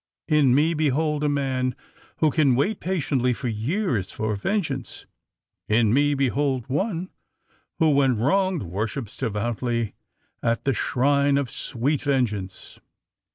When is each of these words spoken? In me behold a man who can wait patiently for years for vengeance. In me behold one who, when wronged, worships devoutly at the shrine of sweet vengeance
In 0.27 0.55
me 0.55 0.73
behold 0.73 1.23
a 1.23 1.29
man 1.29 1.75
who 2.17 2.31
can 2.31 2.55
wait 2.55 2.79
patiently 2.79 3.33
for 3.33 3.49
years 3.49 4.11
for 4.11 4.35
vengeance. 4.35 5.05
In 5.69 5.93
me 5.93 6.15
behold 6.15 6.65
one 6.67 7.11
who, 7.77 7.91
when 7.91 8.17
wronged, 8.17 8.63
worships 8.63 9.15
devoutly 9.15 9.93
at 10.41 10.65
the 10.65 10.73
shrine 10.73 11.37
of 11.37 11.51
sweet 11.51 12.01
vengeance 12.01 12.79